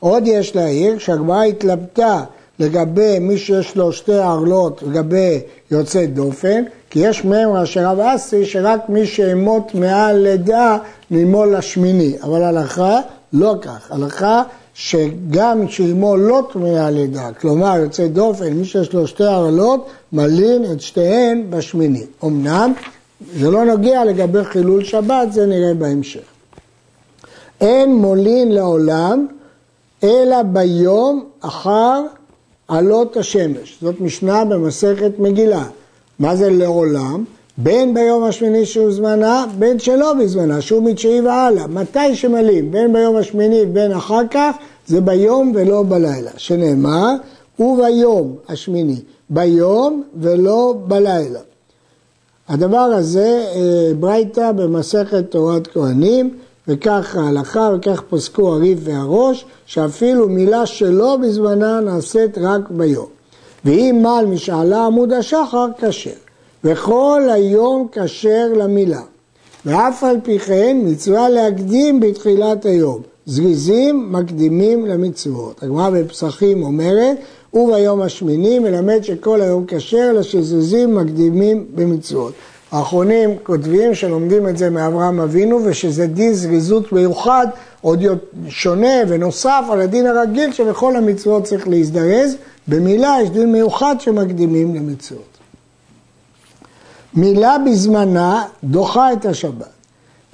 עוד 0.00 0.22
יש 0.26 0.56
להעיר 0.56 0.98
שהגמרא 0.98 1.42
התלבטה 1.42 2.24
לגבי 2.58 3.18
מי 3.18 3.38
שיש 3.38 3.76
לו 3.76 3.92
שתי 3.92 4.18
ערלות 4.18 4.82
לגבי 4.82 5.40
יוצא 5.70 6.06
דופן, 6.06 6.64
כי 6.94 7.00
יש 7.00 7.24
מהם 7.24 7.52
ראשי 7.52 7.80
רב 7.80 8.00
אסי 8.00 8.46
שרק 8.46 8.88
מי 8.88 9.06
שאמות 9.06 9.74
מעל 9.74 10.16
לידה 10.16 10.78
נימול 11.10 11.56
לשמיני, 11.56 12.16
אבל 12.22 12.42
הלכה 12.42 13.00
לא 13.32 13.54
כך, 13.60 13.90
הלכה 13.90 14.42
שגם 14.74 15.68
שאימו 15.68 16.16
לא 16.16 16.48
טמאה 16.52 16.90
לידה, 16.90 17.32
כלומר 17.40 17.76
יוצא 17.76 18.06
דופן, 18.06 18.52
מי 18.52 18.64
שיש 18.64 18.92
לו 18.92 19.06
שתי 19.06 19.24
ערלות, 19.24 19.86
מלין 20.12 20.72
את 20.72 20.80
שתיהן 20.80 21.46
בשמיני. 21.50 22.04
אמנם 22.24 22.72
זה 23.36 23.50
לא 23.50 23.64
נוגע 23.64 24.04
לגבי 24.04 24.44
חילול 24.44 24.84
שבת, 24.84 25.32
זה 25.32 25.46
נראה 25.46 25.74
בהמשך. 25.74 26.24
אין 27.60 27.94
מולין 27.94 28.52
לעולם, 28.52 29.26
אלא 30.04 30.42
ביום 30.42 31.24
אחר 31.40 32.02
עלות 32.68 33.16
השמש. 33.16 33.78
זאת 33.82 34.00
משנה 34.00 34.44
במסכת 34.44 35.18
מגילה. 35.18 35.64
מה 36.18 36.36
זה 36.36 36.50
לעולם? 36.50 37.24
בין 37.58 37.94
ביום 37.94 38.24
השמיני 38.24 38.66
שהוא 38.66 38.92
זמנה, 38.92 39.44
בין 39.58 39.78
שלא 39.78 40.12
בזמנה, 40.12 40.60
שהוא 40.60 40.82
מתשיעי 40.82 41.20
והלאה. 41.20 41.66
מתי 41.66 42.14
שמלים, 42.14 42.70
בין 42.70 42.92
ביום 42.92 43.16
השמיני 43.16 43.62
ובין 43.62 43.92
אחר 43.92 44.22
כך, 44.30 44.56
זה 44.86 45.00
ביום 45.00 45.52
ולא 45.54 45.82
בלילה. 45.82 46.30
שנאמר, 46.36 47.14
וביום 47.58 48.36
השמיני, 48.48 48.96
ביום 49.30 50.02
ולא 50.16 50.74
בלילה. 50.88 51.40
הדבר 52.48 52.78
הזה, 52.78 53.46
אה, 53.54 53.94
ברייתא 54.00 54.52
במסכת 54.52 55.24
תורת 55.30 55.66
כהנים, 55.66 56.30
וכך 56.68 57.16
ההלכה 57.16 57.70
וכך 57.74 58.02
פסקו 58.10 58.54
הריף 58.54 58.78
והראש, 58.82 59.44
שאפילו 59.66 60.28
מילה 60.28 60.66
שלא 60.66 61.16
בזמנה 61.22 61.80
נעשית 61.80 62.38
רק 62.38 62.70
ביום. 62.70 63.13
ואם 63.64 64.00
מעל 64.02 64.26
משאלה 64.26 64.86
עמוד 64.86 65.12
השחר, 65.12 65.66
כשר. 65.78 66.10
וכל 66.64 67.22
היום 67.32 67.88
כשר 67.92 68.46
למילה. 68.56 69.00
ואף 69.66 70.04
על 70.04 70.16
פי 70.22 70.38
כן 70.38 70.76
מצווה 70.84 71.28
להקדים 71.28 72.00
בתחילת 72.00 72.66
היום. 72.66 73.02
זריזים 73.26 74.12
מקדימים 74.12 74.86
למצוות. 74.86 75.62
הגמרא 75.62 75.90
בפסחים 75.90 76.62
אומרת, 76.62 77.16
וביום 77.54 78.02
השמיני 78.02 78.58
מלמד 78.58 79.04
שכל 79.04 79.40
היום 79.40 79.64
כשר, 79.68 80.10
אלא 80.10 80.22
שזריזים 80.22 80.94
מקדימים 80.94 81.66
במצוות. 81.74 82.32
האחרונים 82.72 83.30
כותבים 83.42 83.94
שלומדים 83.94 84.48
את 84.48 84.58
זה 84.58 84.70
מאברהם 84.70 85.20
אבינו 85.20 85.60
ושזה 85.64 86.06
דין 86.06 86.34
זריזות 86.34 86.92
מיוחד, 86.92 87.46
עוד 87.80 88.04
שונה 88.48 88.94
ונוסף 89.08 89.64
על 89.70 89.80
הדין 89.80 90.06
הרגיל 90.06 90.52
שבכל 90.52 90.96
המצוות 90.96 91.44
צריך 91.44 91.68
להזדרז, 91.68 92.36
במילה 92.68 93.16
יש 93.22 93.30
דין 93.30 93.52
מיוחד 93.52 93.96
שמקדימים 94.00 94.74
למצוות. 94.74 95.34
מילה 97.14 97.56
בזמנה 97.66 98.44
דוחה 98.64 99.12
את 99.12 99.26
השבת, 99.26 99.68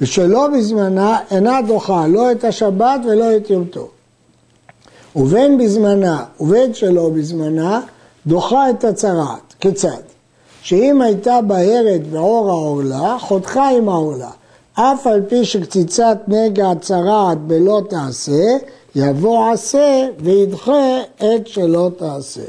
ושלא 0.01 0.49
בזמנה 0.49 1.19
אינה 1.31 1.63
דוחה 1.67 2.07
לא 2.07 2.33
את 2.33 2.45
השבת 2.45 3.01
ולא 3.09 3.37
את 3.37 3.51
יום 3.51 3.65
טוב. 3.65 3.89
ובין 5.17 5.59
בזמנה 5.59 6.25
ובין 6.41 6.75
שלא 6.75 7.11
בזמנה 7.11 7.81
דוחה 8.27 8.71
את 8.71 8.85
הצרעת. 8.85 9.55
כיצד? 9.61 10.03
שאם 10.63 11.03
הייתה 11.03 11.41
בהרת 11.41 12.01
ועור 12.11 12.51
העורלה, 12.51 13.17
חותכה 13.21 13.69
עם 13.69 13.89
העורלה. 13.89 14.31
אף 14.75 15.07
על 15.07 15.23
פי 15.29 15.45
שקציצת 15.45 16.19
נגע 16.29 16.73
צרעת 16.81 17.39
בלא 17.39 17.83
תעשה, 17.89 18.57
יבוא 18.95 19.51
עשה 19.51 20.07
וידחה 20.19 20.99
את 21.17 21.47
שלא 21.47 21.91
תעשה. 21.97 22.41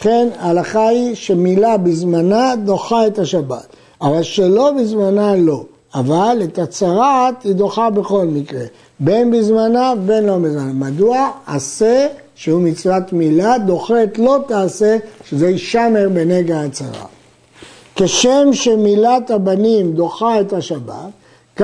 כן, 0.00 0.28
ההלכה 0.38 0.88
היא 0.88 1.14
שמילה 1.14 1.76
בזמנה 1.76 2.54
דוחה 2.64 3.06
את 3.06 3.18
השבת, 3.18 3.66
אבל 4.02 4.22
שלא 4.22 4.70
בזמנה 4.70 5.36
לא. 5.36 5.64
אבל 5.94 6.38
את 6.44 6.58
הצרעת 6.58 7.42
היא 7.42 7.52
דוחה 7.52 7.90
בכל 7.90 8.26
מקרה, 8.26 8.64
בין 9.00 9.30
בזמנה 9.30 9.92
ובין 9.98 10.24
לא 10.26 10.38
בזמנה. 10.38 10.72
מדוע? 10.72 11.30
עשה, 11.46 12.06
שהוא 12.34 12.62
מצוות 12.62 13.12
מילה, 13.12 13.58
דוחה 13.58 14.02
את 14.02 14.18
לא 14.18 14.38
תעשה, 14.48 14.96
שזה 15.24 15.48
יישמר 15.48 16.08
בנגע 16.12 16.60
הצרעת. 16.60 17.06
כשם 17.96 18.48
שמילת 18.52 19.30
הבנים 19.30 19.92
דוחה 19.92 20.40
את 20.40 20.52
השבת, 20.52 21.10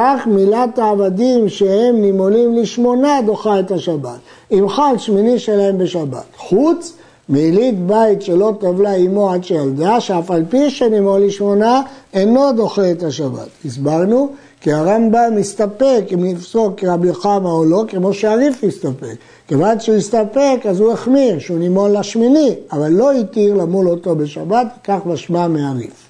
כך 0.00 0.26
מילת 0.26 0.78
העבדים 0.78 1.48
שהם 1.48 2.00
נימולים 2.00 2.54
לשמונה 2.54 3.20
דוחה 3.26 3.60
את 3.60 3.70
השבת. 3.70 4.18
אם 4.52 4.68
חל 4.68 4.98
שמיני 4.98 5.38
שלהם 5.38 5.78
בשבת. 5.78 6.24
חוץ 6.36 6.92
מעילית 7.28 7.86
בית 7.86 8.22
שלא 8.22 8.52
טבלה 8.60 8.92
עמו 8.92 9.30
עד 9.32 9.44
שילדה, 9.44 10.00
שאף 10.00 10.30
על 10.30 10.44
פי 10.48 10.70
שנימול 10.70 11.20
לשמונה, 11.20 11.82
אינו 12.14 12.52
דוחה 12.52 12.90
את 12.90 13.02
השבת. 13.02 13.48
הסברנו 13.64 14.28
כי 14.60 14.72
הרמב"ם 14.72 15.36
מסתפק 15.36 16.04
אם 16.14 16.24
נפסוק 16.24 16.80
כרבי 16.80 17.14
חמא 17.14 17.48
או 17.48 17.64
לא, 17.64 17.84
כמו 17.88 18.14
שהריף 18.14 18.64
הסתפק. 18.64 19.16
כיוון 19.48 19.80
שהוא 19.80 19.96
הסתפק, 19.96 20.60
אז 20.68 20.80
הוא 20.80 20.92
החמיר, 20.92 21.38
שהוא 21.38 21.58
נימול 21.58 21.90
לשמיני, 21.90 22.54
אבל 22.72 22.88
לא 22.88 23.12
התיר 23.12 23.54
למול 23.54 23.88
אותו 23.88 24.16
בשבת, 24.16 24.66
כך 24.84 24.98
משמע 25.06 25.48
מהריף. 25.48 26.08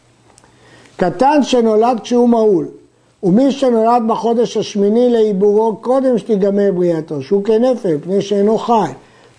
קטן 0.97 1.43
שנולד 1.43 2.01
כשהוא 2.03 2.29
מהול, 2.29 2.67
ומי 3.23 3.53
שנולד 3.53 4.03
בחודש 4.09 4.57
השמיני 4.57 5.11
לעיבורו 5.11 5.77
קודם 5.77 6.19
שתיגמר 6.19 6.73
בריאתו, 6.75 7.23
שהוא 7.23 7.45
כנפל, 7.45 7.99
פני 8.03 8.23
שאינו 8.23 8.59
חי, 8.59 8.91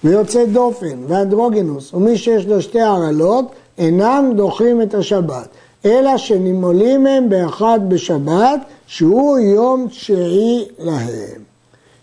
ויוצא 0.04 0.46
דופן, 0.46 0.98
ואנדרוגינוס, 1.08 1.94
ומי 1.94 2.18
שיש 2.18 2.46
לו 2.46 2.62
שתי 2.62 2.82
הרעלות, 2.82 3.46
אינם 3.78 4.32
דוחים 4.36 4.82
את 4.82 4.94
השבת, 4.94 5.48
אלא 5.86 6.18
שנימולים 6.18 7.08
הם 7.08 7.30
באחד 7.30 7.80
בשבת, 7.88 8.60
שהוא 8.88 9.40
יום 9.40 9.88
תשיעי 9.88 10.66
להם. 10.80 11.42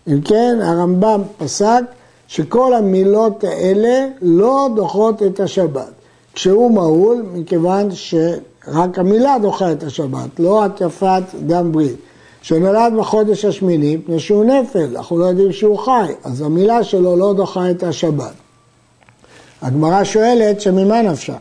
אם 0.07 0.21
כן, 0.21 0.59
הרמב"ם 0.61 1.21
פסק 1.37 1.81
שכל 2.27 2.73
המילות 2.73 3.43
האלה 3.43 4.07
לא 4.21 4.69
דוחות 4.75 5.23
את 5.23 5.39
השבת. 5.39 5.96
כשהוא 6.37 6.71
מהול, 6.71 7.25
מכיוון 7.33 7.91
ש... 7.91 8.15
רק 8.67 8.99
המילה 8.99 9.35
דוחה 9.41 9.71
את 9.71 9.83
השבת, 9.83 10.39
לא 10.39 10.65
הטפת 10.65 11.23
דם 11.47 11.71
ברית. 11.71 11.95
שנולד 12.41 12.93
בחודש 12.99 13.45
השמיני, 13.45 13.97
מפני 13.97 14.19
שהוא 14.19 14.45
נפל, 14.45 14.97
אנחנו 14.97 15.17
לא 15.17 15.25
יודעים 15.25 15.51
שהוא 15.51 15.77
חי, 15.77 16.11
אז 16.23 16.41
המילה 16.41 16.83
שלו 16.83 17.15
לא 17.15 17.33
דוחה 17.33 17.71
את 17.71 17.83
השבת. 17.83 18.33
הגמרא 19.61 20.03
שואלת 20.03 20.61
שממה 20.61 21.01
נפשה? 21.01 21.35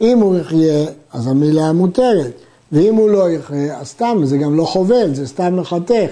אם 0.00 0.18
הוא 0.18 0.38
יחיה, 0.38 0.86
אז 1.12 1.26
המילה 1.26 1.72
מותרת, 1.72 2.32
ואם 2.72 2.94
הוא 2.94 3.10
לא 3.10 3.30
יחיה, 3.30 3.80
אז 3.80 3.88
סתם, 3.88 4.20
זה 4.24 4.38
גם 4.38 4.56
לא 4.56 4.64
חובל, 4.64 5.14
זה 5.14 5.26
סתם 5.26 5.56
מחתך. 5.56 6.10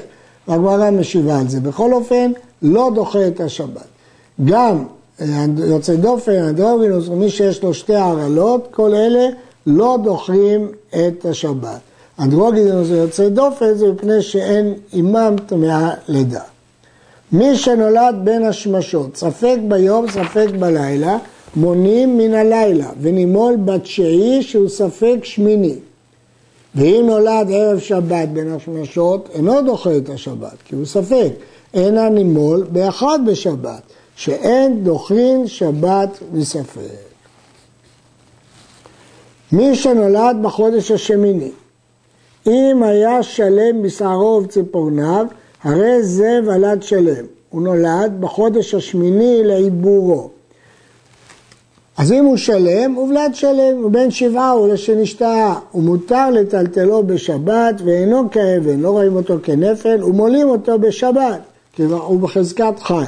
והגמרא 0.48 0.90
משיבה 0.90 1.38
על 1.38 1.48
זה. 1.48 1.60
בכל 1.60 1.92
אופן, 1.92 2.32
לא 2.62 2.90
דוחה 2.94 3.26
את 3.26 3.40
השבת. 3.40 3.88
גם 4.44 4.84
יוצא 5.56 5.94
דופן, 5.94 6.32
אנדרוגינוס, 6.32 7.08
ומי 7.08 7.30
שיש 7.30 7.62
לו 7.62 7.74
שתי 7.74 7.94
הרעלות, 7.94 8.68
כל 8.70 8.94
אלה 8.94 9.26
לא 9.66 9.98
דוחים 10.04 10.68
את 10.90 11.24
השבת. 11.24 11.80
אנדרוגינוס 12.18 12.88
זה 12.88 12.96
יוצא 12.96 13.28
דופן, 13.28 13.74
זה 13.74 13.92
מפני 13.92 14.22
שאין 14.22 14.74
עימם 14.92 15.36
טמאה 15.46 15.90
לידה. 16.08 16.40
מי 17.32 17.56
שנולד 17.56 18.14
בין 18.24 18.44
השמשות, 18.44 19.16
ספק 19.16 19.56
ביום, 19.68 20.10
ספק 20.10 20.48
בלילה, 20.58 21.18
מונים 21.56 22.18
מן 22.18 22.34
הלילה, 22.34 22.90
ונימול 23.00 23.56
בתשיעי 23.56 24.42
שהוא 24.42 24.68
ספק 24.68 25.16
שמיני. 25.22 25.74
ואם 26.74 27.04
נולד 27.06 27.50
ערב 27.52 27.78
שבת 27.78 28.28
בין 28.28 28.52
השמשות, 28.52 29.28
אינו 29.34 29.62
דוחה 29.62 29.96
את 29.96 30.08
השבת, 30.08 30.56
כי 30.64 30.74
הוא 30.74 30.84
ספק. 30.86 31.30
אין 31.74 31.98
הנימול 31.98 32.66
באחד 32.72 33.18
בשבת, 33.26 33.82
שאין 34.20 34.84
דוחין 34.84 35.46
שבת 35.46 36.18
מספק. 36.32 36.80
מי 39.52 39.76
שנולד 39.76 40.36
בחודש 40.42 40.90
השמיני, 40.90 41.50
אם 42.46 42.82
היה 42.82 43.22
שלם 43.22 43.82
בשערו 43.82 44.40
ובציפורניו, 44.42 45.26
הרי 45.62 46.02
זה 46.02 46.38
ולד 46.46 46.82
שלם. 46.82 47.24
הוא 47.50 47.62
נולד 47.62 48.20
בחודש 48.20 48.74
השמיני 48.74 49.40
לעיבורו. 49.44 50.30
אז 51.96 52.12
אם 52.12 52.24
הוא 52.24 52.36
שלם, 52.36 52.92
הוא 52.92 53.08
ולד 53.08 53.34
שלם, 53.34 53.82
הוא 53.82 53.90
בן 53.90 54.10
שבעה, 54.10 54.50
הוא 54.50 54.68
לשנשתאה. 54.68 55.54
הוא 55.70 55.82
מותר 55.82 56.30
לטלטלו 56.30 57.02
בשבת 57.02 57.74
ואינו 57.84 58.30
כאבן, 58.30 58.80
לא 58.80 58.90
רואים 58.90 59.16
אותו 59.16 59.36
כנפל, 59.42 60.04
ומולים 60.04 60.48
אותו 60.48 60.78
בשבת, 60.78 61.40
כי 61.72 61.82
הוא 61.82 62.20
בחזקת 62.20 62.74
חי. 62.80 63.04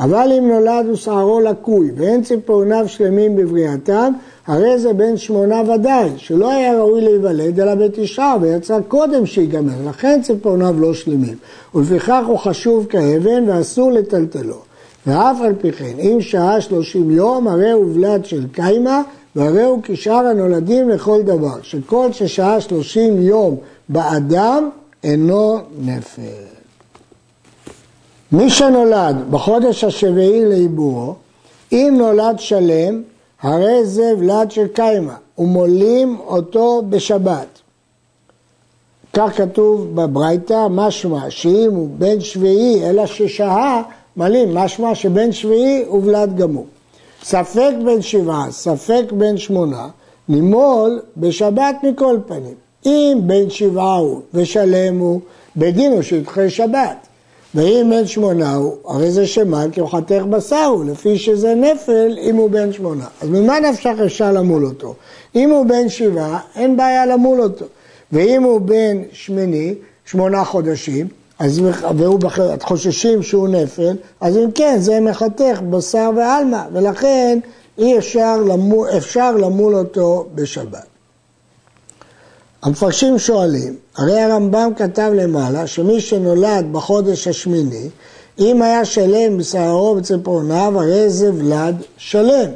אבל 0.00 0.32
אם 0.38 0.48
נולד 0.48 0.88
ושערו 0.92 1.40
לקוי 1.40 1.90
ואין 1.96 2.22
ציפורניו 2.22 2.88
שלמים 2.88 3.36
בבריאתם, 3.36 4.12
הרי 4.46 4.78
זה 4.78 4.92
בן 4.92 5.16
שמונה 5.16 5.62
ודאי, 5.74 6.10
שלא 6.16 6.50
היה 6.50 6.78
ראוי 6.78 7.00
להיוולד 7.00 7.60
אלא 7.60 7.74
בתשעה 7.74 8.36
ויצא 8.40 8.78
קודם 8.88 9.26
שיגמר, 9.26 9.88
לכן 9.88 10.20
ציפורניו 10.22 10.80
לא 10.80 10.94
שלמים. 10.94 11.34
ולפיכך 11.74 12.22
הוא 12.26 12.38
חשוב 12.38 12.86
כאבן 12.86 13.48
ואסור 13.48 13.92
לטלטלו. 13.92 14.56
ואף 15.06 15.40
על 15.40 15.54
פי 15.60 15.72
כן, 15.72 15.98
אם 15.98 16.20
שעה 16.20 16.60
שלושים 16.60 17.10
יום, 17.10 17.48
הרי 17.48 17.70
הוא 17.70 17.86
ולד 17.94 18.24
של 18.24 18.46
קיימא, 18.52 19.00
והרי 19.36 19.62
הוא 19.62 19.80
כשאר 19.82 20.26
הנולדים 20.26 20.88
לכל 20.88 21.22
דבר, 21.22 21.62
שכל 21.62 22.12
ששעה 22.12 22.60
שלושים 22.60 23.22
יום 23.22 23.56
באדם 23.88 24.68
אינו 25.04 25.58
נפל. 25.80 26.49
מי 28.32 28.50
שנולד 28.50 29.16
בחודש 29.30 29.84
השביעי 29.84 30.44
לעיבורו, 30.44 31.14
אם 31.72 31.94
נולד 31.98 32.38
שלם, 32.38 33.02
הרי 33.42 33.84
זה 33.84 34.12
ולד 34.18 34.50
של 34.50 34.66
קיימא, 34.66 35.12
ומולים 35.38 36.18
אותו 36.26 36.82
בשבת. 36.88 37.46
כך 39.12 39.36
כתוב 39.36 39.94
בברייתא, 39.94 40.66
משמע 40.70 41.30
שאם 41.30 41.70
הוא 41.70 41.88
בן 41.98 42.20
שביעי, 42.20 42.90
אלא 42.90 43.06
ששהה, 43.06 43.82
מלאים, 44.16 44.54
משמע 44.54 44.94
שבן 44.94 45.32
שביעי 45.32 45.84
הוא 45.86 46.02
ולד 46.04 46.36
גמור. 46.36 46.66
ספק 47.22 47.72
בן 47.84 48.02
שבעה, 48.02 48.50
ספק 48.50 49.04
בן 49.12 49.36
שמונה, 49.36 49.88
נימול 50.28 51.00
בשבת 51.16 51.76
מכל 51.82 52.18
פנים. 52.26 52.54
אם 52.86 53.18
בן 53.26 53.50
שבעה 53.50 53.96
הוא 53.96 54.20
ושלם 54.34 54.98
הוא, 54.98 55.20
בדין 55.56 55.92
הוא 55.92 56.02
שידחה 56.02 56.50
שבת. 56.50 57.09
ואם 57.54 57.90
בן 57.90 58.06
שמונה 58.06 58.54
הוא, 58.54 58.76
הרי 58.84 59.10
זה 59.10 59.26
שמל 59.26 59.68
כי 59.72 59.80
הוא 59.80 59.88
חתך 59.88 60.22
בשר 60.30 60.64
הוא, 60.64 60.84
לפי 60.84 61.18
שזה 61.18 61.54
נפל 61.54 62.18
אם 62.22 62.36
הוא 62.36 62.50
בן 62.50 62.72
שמונה. 62.72 63.04
אז 63.22 63.28
ממה 63.28 63.60
נפשך 63.60 63.94
אפשר 64.06 64.32
למול 64.32 64.64
אותו? 64.66 64.94
אם 65.34 65.50
הוא 65.50 65.66
בן 65.66 65.88
שבעה, 65.88 66.40
אין 66.56 66.76
בעיה 66.76 67.06
למול 67.06 67.40
אותו. 67.40 67.64
ואם 68.12 68.42
הוא 68.42 68.60
בן 68.60 69.02
שמיני, 69.12 69.74
שמונה 70.04 70.44
חודשים, 70.44 71.08
אז, 71.38 71.60
והוא 71.96 72.20
בחר, 72.20 72.54
חוששים 72.62 73.22
שהוא 73.22 73.48
נפל, 73.48 73.96
אז 74.20 74.36
אם 74.36 74.50
כן, 74.54 74.76
זה 74.78 75.00
מחתך 75.00 75.60
בשר 75.70 76.10
ועלמא, 76.16 76.62
ולכן 76.72 77.38
אי 77.78 77.98
אפשר 77.98 78.36
למול, 78.36 78.88
אפשר 78.96 79.36
למול 79.36 79.74
אותו 79.74 80.26
בשבת. 80.34 80.89
המפרשים 82.62 83.18
שואלים, 83.18 83.76
הרי 83.96 84.20
הרמב"ם 84.20 84.70
כתב 84.76 85.12
למעלה 85.14 85.66
שמי 85.66 86.00
שנולד 86.00 86.66
בחודש 86.72 87.28
השמיני, 87.28 87.88
אם 88.38 88.62
היה 88.62 88.84
שלם 88.84 89.38
בשערו 89.38 89.92
ובציפורניו, 89.96 90.80
הרי 90.80 91.10
זה 91.10 91.30
ולד 91.34 91.76
שלם. 91.96 92.50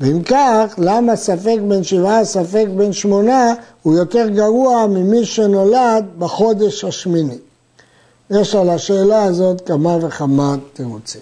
ואם 0.00 0.22
כך, 0.22 0.74
למה 0.78 1.16
ספק 1.16 1.56
בן 1.68 1.84
שבעה, 1.84 2.24
ספק 2.24 2.66
בן 2.76 2.92
שמונה, 2.92 3.54
הוא 3.82 3.94
יותר 3.94 4.28
גרוע 4.28 4.86
ממי 4.86 5.24
שנולד 5.24 6.04
בחודש 6.18 6.84
השמיני? 6.84 7.38
יש 8.30 8.54
על 8.54 8.70
השאלה 8.70 9.22
הזאת 9.22 9.60
כמה 9.60 10.06
וכמה 10.06 10.56
תירוצים. 10.72 11.20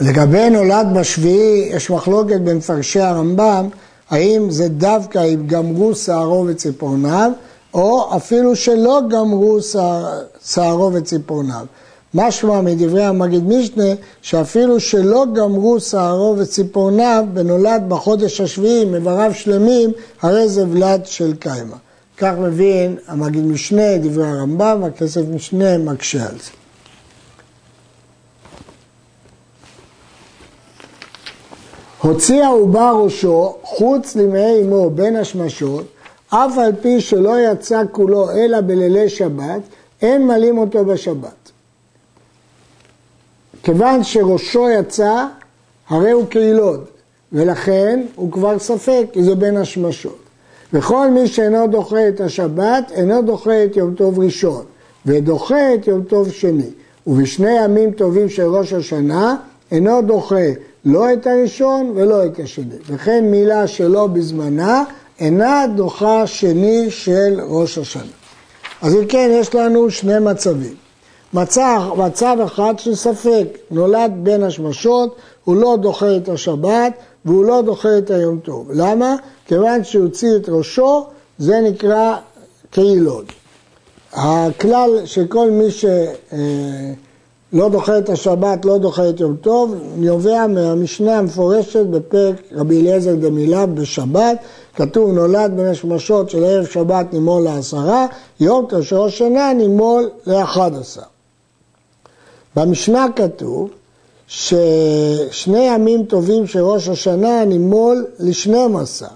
לגבי 0.00 0.50
נולד 0.50 0.86
בשביעי, 0.94 1.68
יש 1.72 1.90
מחלוקת 1.90 2.40
בין 2.40 2.56
מפרשי 2.56 3.00
הרמב"ם 3.00 3.68
האם 4.14 4.50
זה 4.50 4.68
דווקא 4.68 5.18
אם 5.18 5.46
גמרו 5.46 5.94
שערו 5.94 6.44
וציפורניו, 6.48 7.32
או 7.74 8.16
אפילו 8.16 8.56
שלא 8.56 9.00
גמרו 9.10 9.58
שערו 10.44 10.92
וציפורניו. 10.92 11.66
משמע 12.14 12.60
מדברי 12.60 13.04
המגיד 13.04 13.44
משנה, 13.48 13.92
שאפילו 14.22 14.80
שלא 14.80 15.24
גמרו 15.34 15.80
שערו 15.80 16.34
וציפורניו, 16.38 17.24
ונולד 17.34 17.82
בחודש 17.88 18.40
השביעי 18.40 18.82
עם 18.82 18.94
איבריו 18.94 19.30
שלמים, 19.34 19.92
הרי 20.22 20.48
זה 20.48 20.64
ולד 20.70 21.00
של 21.04 21.34
קיימא. 21.34 21.76
כך 22.18 22.32
מבין 22.38 22.96
המגיד 23.06 23.44
משנה, 23.44 23.98
דברי 23.98 24.26
הרמב"ם, 24.26 24.78
והכסף 24.82 25.22
משנה 25.34 25.78
מקשה 25.78 26.22
על 26.22 26.34
זה. 26.38 26.63
הוציא 32.04 32.44
העובר 32.44 33.00
ראשו 33.04 33.54
חוץ 33.62 34.16
למעי 34.16 34.62
אמו 34.62 34.90
בין 34.90 35.16
השמשות, 35.16 35.84
אף 36.28 36.58
על 36.58 36.72
פי 36.82 37.00
שלא 37.00 37.52
יצא 37.52 37.82
כולו 37.92 38.30
אלא 38.30 38.60
בלילי 38.60 39.08
שבת, 39.08 39.60
אין 40.02 40.26
מלאים 40.26 40.58
אותו 40.58 40.84
בשבת. 40.84 41.50
כיוון 43.62 44.04
שראשו 44.04 44.68
יצא, 44.70 45.26
הרי 45.88 46.10
הוא 46.10 46.24
כילוד, 46.30 46.84
ולכן 47.32 48.02
הוא 48.14 48.32
כבר 48.32 48.58
ספק, 48.58 49.06
כי 49.12 49.24
זה 49.24 49.34
בין 49.34 49.56
השמשות. 49.56 50.18
וכל 50.72 51.10
מי 51.10 51.26
שאינו 51.26 51.66
דוחה 51.66 52.08
את 52.08 52.20
השבת, 52.20 52.92
אינו 52.94 53.22
דוחה 53.22 53.64
את 53.64 53.76
יום 53.76 53.94
טוב 53.94 54.18
ראשון, 54.18 54.64
ודוחה 55.06 55.74
את 55.74 55.86
יום 55.86 56.02
טוב 56.02 56.30
שני. 56.30 56.70
ובשני 57.06 57.64
ימים 57.64 57.92
טובים 57.92 58.28
של 58.28 58.46
ראש 58.46 58.72
השנה, 58.72 59.36
אינו 59.70 60.02
דוחה 60.02 60.50
לא 60.84 61.12
את 61.12 61.26
הראשון 61.26 61.92
ולא 61.94 62.26
את 62.26 62.38
השני. 62.38 62.74
וכן 62.86 63.24
מילה 63.24 63.66
שלא 63.66 64.06
בזמנה 64.06 64.84
אינה 65.20 65.64
דוחה 65.76 66.26
שני 66.26 66.90
של 66.90 67.40
ראש 67.48 67.78
השנה. 67.78 68.02
אז 68.82 68.94
אם 68.94 69.06
כן, 69.06 69.30
יש 69.32 69.54
לנו 69.54 69.90
שני 69.90 70.18
מצבים. 70.18 70.74
מצב, 71.34 71.82
מצב 71.96 72.36
אחד 72.44 72.74
של 72.78 72.94
ספק, 72.94 73.58
נולד 73.70 74.12
בין 74.16 74.42
השמשות, 74.42 75.16
הוא 75.44 75.56
לא 75.56 75.76
דוחה 75.80 76.16
את 76.16 76.28
השבת 76.28 76.92
והוא 77.24 77.44
לא 77.44 77.62
דוחה 77.62 77.98
את 77.98 78.10
היום 78.10 78.38
טוב. 78.38 78.70
למה? 78.72 79.16
כיוון 79.46 79.84
שהוציא 79.84 80.36
את 80.36 80.48
ראשו, 80.48 81.06
זה 81.38 81.60
נקרא 81.60 82.16
קהילוד. 82.70 83.24
הכלל 84.12 84.90
שכל 85.04 85.50
מי 85.50 85.70
ש... 85.70 85.84
לא 87.54 87.68
דוחה 87.68 87.98
את 87.98 88.08
השבת, 88.08 88.64
לא 88.64 88.78
דוחה 88.78 89.08
את 89.08 89.20
יום 89.20 89.36
טוב, 89.36 89.74
נובע 89.96 90.46
מהמשנה 90.46 91.18
המפורשת 91.18 91.86
בפרק 91.86 92.36
רבי 92.52 92.80
אליעזר 92.80 93.14
דמילה 93.14 93.66
בשבת, 93.66 94.36
כתוב 94.76 95.10
נולד 95.10 95.52
בין 95.56 95.66
השמשות 95.66 96.30
של 96.30 96.44
ערב 96.44 96.66
שבת 96.66 97.12
נימול 97.12 97.42
לעשרה, 97.42 98.06
יום 98.40 98.66
טוב 98.68 98.82
של 98.82 98.96
ראש 98.96 99.18
שנה 99.18 99.52
נימול 99.52 100.10
לאחד 100.26 100.70
עשר. 100.80 101.02
במשנה 102.56 103.06
כתוב 103.16 103.68
ששני 104.26 105.74
ימים 105.74 106.04
טובים 106.04 106.46
של 106.46 106.60
ראש 106.60 106.88
השנה 106.88 107.44
נימול 107.44 108.06
לשנים 108.18 108.76
עשר. 108.76 109.06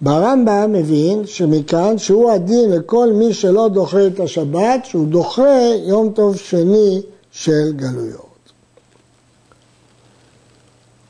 ברמב"ם 0.00 0.72
מבין 0.72 1.26
שמכאן 1.26 1.98
שהוא 1.98 2.30
הדין 2.30 2.70
לכל 2.70 3.12
מי 3.12 3.34
שלא 3.34 3.68
דוחה 3.68 4.06
את 4.06 4.20
השבת, 4.20 4.84
שהוא 4.84 5.06
דוחה 5.06 5.58
יום 5.86 6.10
טוב 6.10 6.36
שני 6.36 7.02
של 7.36 7.72
גלויות. 7.76 8.26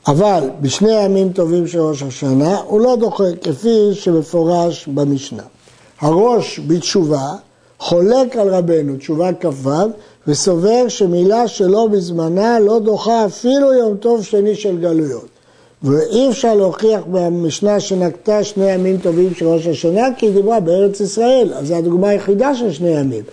אבל 0.07 0.49
בשני 0.61 0.95
הימים 0.95 1.33
טובים 1.33 1.67
של 1.67 1.79
ראש 1.79 2.03
השנה 2.03 2.57
הוא 2.57 2.81
לא 2.81 2.95
דוחה 2.95 3.23
כפי 3.41 3.89
שמפורש 3.93 4.87
במשנה. 4.87 5.43
הראש 5.99 6.59
בתשובה 6.67 7.35
חולק 7.79 8.35
על 8.35 8.55
רבנו, 8.55 8.97
תשובה 8.97 9.29
כ"ו, 9.39 9.69
וסובר 10.27 10.87
שמילה 10.87 11.47
שלא 11.47 11.87
בזמנה 11.91 12.59
לא 12.59 12.79
דוחה 12.79 13.25
אפילו 13.25 13.73
יום 13.73 13.97
טוב 13.97 14.23
שני 14.23 14.55
של 14.55 14.77
גלויות. 14.77 15.27
ואי 15.83 16.29
אפשר 16.29 16.55
להוכיח 16.55 17.01
במשנה 17.11 17.79
שנקטה 17.79 18.43
שני 18.43 18.71
ימים 18.71 18.97
טובים 18.97 19.33
של 19.33 19.47
ראש 19.47 19.67
השנה 19.67 20.07
כי 20.17 20.25
היא 20.25 20.33
דיברה 20.33 20.59
בארץ 20.59 20.99
ישראל, 20.99 21.53
אז 21.53 21.67
זו 21.67 21.75
הדוגמה 21.75 22.09
היחידה 22.09 22.55
של 22.55 22.73
שני 22.73 22.89
ימים. 22.89 23.23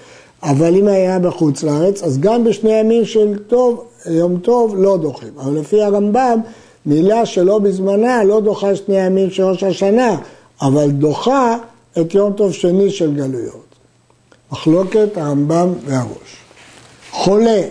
אבל 0.44 0.76
אם 0.76 0.88
היה 0.88 1.18
בחוץ 1.18 1.62
לארץ, 1.62 2.02
אז 2.02 2.18
גם 2.20 2.44
בשני 2.44 2.72
ימים 2.72 3.04
של 3.04 3.38
טוב, 3.46 3.84
יום 4.06 4.38
טוב 4.38 4.74
לא 4.76 4.96
דוחים. 4.96 5.32
אבל 5.38 5.52
לפי 5.52 5.82
הרמב"ם, 5.82 6.40
מילה 6.86 7.26
שלא 7.26 7.58
בזמנה 7.58 8.24
לא 8.24 8.40
דוחה 8.40 8.76
שני 8.76 9.06
ימים 9.06 9.30
של 9.30 9.42
ראש 9.42 9.62
השנה, 9.62 10.16
אבל 10.62 10.90
דוחה 10.90 11.58
את 12.00 12.14
יום 12.14 12.32
טוב 12.32 12.52
שני 12.52 12.90
של 12.90 13.14
גלויות. 13.14 13.64
מחלוקת 14.52 15.08
הרמב"ם 15.16 15.72
והראש. 15.86 16.36
חולה, 17.10 17.62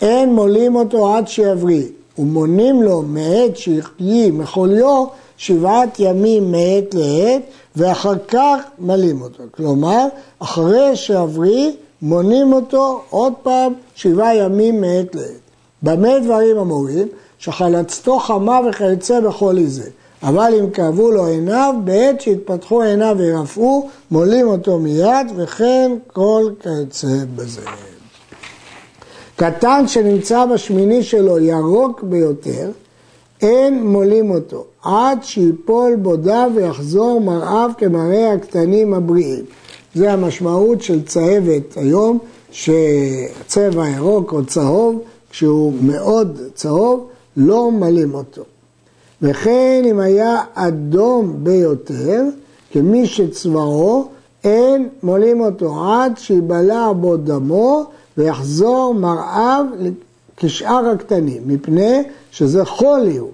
אין 0.00 0.34
מולים 0.34 0.76
אותו 0.76 1.14
עד 1.16 1.28
שיבריא, 1.28 1.84
ומונים 2.18 2.82
לו 2.82 3.02
מעת 3.02 3.56
שיחיה 3.56 4.32
מחוליו 4.32 5.04
שבעת 5.36 5.96
ימים 5.98 6.52
מעת 6.52 6.94
לעת, 6.94 7.42
ואחר 7.76 8.14
כך 8.28 8.60
מלים 8.78 9.22
אותו. 9.22 9.42
כלומר, 9.50 10.06
אחרי 10.38 10.96
שיבריא, 10.96 11.70
מונים 12.02 12.52
אותו 12.52 13.02
עוד 13.10 13.32
פעם 13.42 13.72
שבעה 13.94 14.36
ימים 14.36 14.80
מעת 14.80 15.14
לעת. 15.14 15.40
במה 15.82 16.18
דברים 16.18 16.58
אמורים? 16.58 17.08
שחלצתו 17.38 18.18
חמה 18.18 18.60
וכיוצא 18.68 19.20
בכל 19.20 19.58
איזה. 19.58 19.90
אבל 20.22 20.52
אם 20.60 20.70
כאבו 20.70 21.10
לו 21.10 21.26
עיניו, 21.26 21.74
בעת 21.84 22.20
שהתפתחו 22.20 22.82
עיניו 22.82 23.16
וירפאו, 23.18 23.88
מולים 24.10 24.48
אותו 24.48 24.78
מיד, 24.78 25.26
וכן 25.36 25.92
כל 26.12 26.50
כיוצא 26.62 27.24
בזה. 27.36 27.60
קטן 29.36 29.88
שנמצא 29.88 30.46
בשמיני 30.46 31.02
שלו 31.02 31.38
ירוק 31.38 32.02
ביותר, 32.02 32.70
אין 33.42 33.86
מולים 33.86 34.30
אותו, 34.30 34.64
עד 34.84 35.18
שיפול 35.22 35.96
בודיו 35.96 36.50
ויחזור 36.54 37.20
מרעיו 37.20 37.70
כמראה 37.78 38.32
הקטנים 38.32 38.94
הבריאים. 38.94 39.44
זה 39.98 40.12
המשמעות 40.12 40.82
של 40.82 41.04
צהבת 41.04 41.76
היום, 41.76 42.18
שצבע 42.50 43.88
ירוק 43.88 44.32
או 44.32 44.44
צהוב, 44.46 45.02
כשהוא 45.30 45.72
מאוד 45.82 46.38
צהוב, 46.54 47.06
לא 47.36 47.72
מלים 47.72 48.14
אותו. 48.14 48.42
וכן 49.22 49.82
אם 49.84 50.00
היה 50.00 50.42
אדום 50.54 51.36
ביותר, 51.42 52.24
כמי 52.72 53.06
שצבעו, 53.06 54.08
אין 54.44 54.88
מולים 55.02 55.40
אותו 55.40 55.84
עד 55.84 56.18
שיבלע 56.18 56.92
בו 56.92 57.16
דמו 57.16 57.84
ויחזור 58.18 58.94
מרעיו 58.94 59.66
כשאר 60.36 60.88
הקטנים, 60.88 61.42
מפני 61.46 62.02
שזה 62.30 62.64
חולי 62.64 63.16
הוא. 63.16 63.30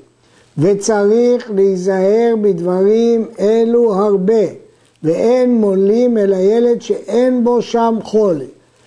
וצריך 0.58 1.50
להיזהר 1.54 2.34
בדברים 2.42 3.26
אלו 3.40 3.94
הרבה, 3.94 4.63
ואין 5.04 5.54
מולים 5.60 6.18
אל 6.18 6.32
הילד 6.32 6.82
שאין 6.82 7.44
בו 7.44 7.62
שם 7.62 7.98
חולי, 8.02 8.46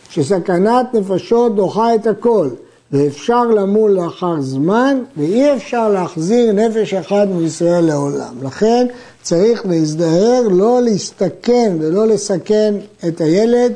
שסכנת 0.10 0.94
נפשות 0.94 1.56
דוחה 1.56 1.96
את 1.96 2.08
הכל, 2.08 2.50
ואפשר 2.92 3.44
למול 3.44 3.92
לאחר 3.92 4.42
זמן, 4.42 4.98
ואי 5.18 5.54
אפשר 5.54 5.90
להחזיר 5.90 6.52
נפש 6.52 6.94
אחד 6.94 7.28
מישראל 7.30 7.86
לעולם. 7.86 8.34
לכן 8.42 8.88
צריך 9.22 9.66
להזדהר, 9.66 10.42
לא 10.52 10.82
להסתכן 10.82 11.78
ולא 11.80 12.08
לסכן 12.08 12.76
את 13.08 13.22
הילד 13.22 13.74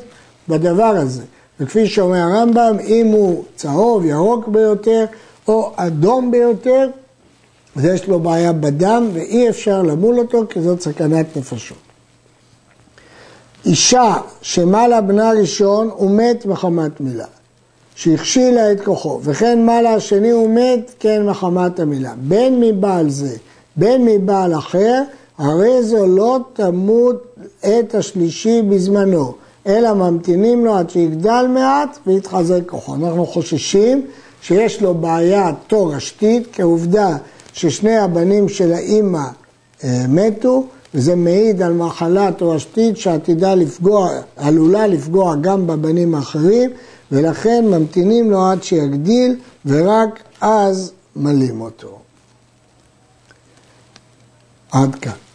בדבר 0.49 0.83
הזה. 0.83 1.23
וכפי 1.59 1.87
שאומר 1.87 2.17
הרמב"ם, 2.17 2.77
אם 2.85 3.07
הוא 3.07 3.43
צהוב, 3.55 4.05
ירוק 4.05 4.47
ביותר, 4.47 5.05
או 5.47 5.71
אדום 5.75 6.31
ביותר, 6.31 6.87
אז 7.75 7.85
יש 7.85 8.07
לו 8.07 8.19
בעיה 8.19 8.53
בדם 8.53 9.09
ואי 9.13 9.49
אפשר 9.49 9.81
למול 9.81 10.19
אותו 10.19 10.43
כי 10.49 10.61
זאת 10.61 10.81
סכנת 10.81 11.37
נפשות. 11.37 11.90
אישה 13.65 14.17
שמלה 14.41 15.01
בנה 15.01 15.31
ראשון 15.31 15.89
ומת 15.99 16.45
מחמת 16.45 17.01
מילה. 17.01 17.25
שהכשילה 17.95 18.71
את 18.71 18.81
כוחו, 18.81 19.19
וכן 19.23 19.65
מעלה 19.65 19.93
השני 19.93 20.29
הוא 20.29 20.49
מת, 20.49 20.91
כן 20.99 21.25
מחמת 21.25 21.79
המילה. 21.79 22.13
בין 22.17 22.59
מבעל 22.59 23.09
זה, 23.09 23.35
בין 23.75 24.05
מבעל 24.05 24.53
אחר, 24.55 25.01
הרי 25.37 25.83
זו 25.83 26.07
לא 26.07 26.39
תמות 26.53 27.35
את 27.59 27.95
השלישי 27.95 28.61
בזמנו, 28.61 29.33
אלא 29.67 29.93
ממתינים 29.93 30.65
לו 30.65 30.75
עד 30.75 30.89
שיגדל 30.89 31.45
מעט 31.49 31.97
ויתחזק 32.07 32.59
כוחו. 32.65 32.95
אנחנו 32.95 33.25
חוששים 33.25 34.05
שיש 34.41 34.81
לו 34.81 34.93
בעיה 34.93 35.51
תורשתית, 35.67 36.47
כעובדה 36.53 37.17
ששני 37.53 37.97
הבנים 37.97 38.49
של 38.49 38.73
האימא 38.73 39.23
אה, 39.83 40.05
מתו, 40.09 40.63
וזה 40.93 41.15
מעיד 41.15 41.61
על 41.61 41.73
מחלה 41.73 42.31
תורשתית 42.31 42.97
שעתידה 42.97 43.55
לפגוע, 43.55 44.09
עלולה 44.35 44.87
לפגוע 44.87 45.35
גם 45.35 45.67
בבנים 45.67 46.15
האחרים, 46.15 46.69
ולכן 47.11 47.65
ממתינים 47.67 48.31
לו 48.31 48.45
עד 48.45 48.63
שיגדיל, 48.63 49.35
ורק 49.65 50.19
אז 50.41 50.91
מלים 51.15 51.61
אותו. 51.61 51.99
עד 54.71 54.95
כאן. 54.95 55.30